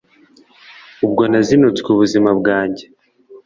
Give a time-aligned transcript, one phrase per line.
[1.05, 2.85] ubwo nazinutswe ubuzima bwanjye